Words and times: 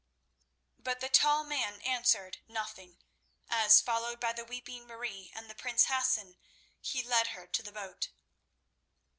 But 0.79 0.99
the 0.99 1.09
tall 1.09 1.43
man 1.43 1.79
answered 1.81 2.39
nothing, 2.47 2.97
as 3.47 3.81
followed 3.81 4.19
by 4.19 4.33
the 4.33 4.43
weeping 4.43 4.87
Marie 4.87 5.31
and 5.35 5.47
the 5.47 5.53
prince 5.53 5.85
Hassan, 5.85 6.37
he 6.81 7.03
led 7.03 7.27
her 7.27 7.45
to 7.45 7.61
the 7.61 7.71
boat. 7.71 8.09